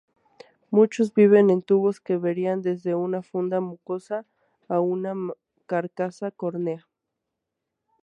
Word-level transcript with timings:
Muchos 0.71 1.13
viven 1.13 1.51
en 1.51 1.61
tubos 1.61 1.99
que 2.01 2.17
varían 2.17 2.63
desde 2.63 2.95
una 2.95 3.21
funda 3.21 3.59
mucosa 3.61 4.25
a 4.67 4.79
una 4.79 5.13
carcasa 5.67 6.31
córnea. 6.31 6.87